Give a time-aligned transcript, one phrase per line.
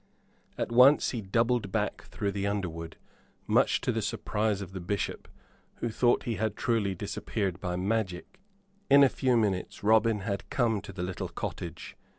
[0.57, 2.97] At once he doubled back through the underwood,
[3.45, 5.27] much to the surprise of the Bishop,
[5.75, 8.39] who thought he had truly disappeared by magic.
[8.89, 11.95] In a few minutes Robin had come to the little cottage.